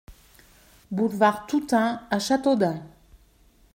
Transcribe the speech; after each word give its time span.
Boulevard 0.89 1.45
Toutain 1.45 2.01
à 2.09 2.17
Châteaudun 2.17 2.81